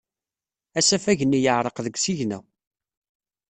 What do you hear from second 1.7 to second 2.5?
deg usigna.